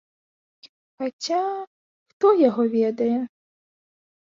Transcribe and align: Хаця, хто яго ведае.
Хаця, 1.01 1.41
хто 2.15 2.33
яго 2.49 2.63
ведае. 2.75 3.15